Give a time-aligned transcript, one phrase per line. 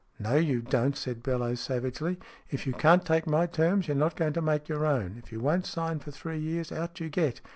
[0.19, 2.17] "No, you don't," said Bellowes, savagely
[2.49, 5.15] "If you can't take my terms, you're not going to make your own.
[5.23, 7.39] If you won't sign for three years, out you get!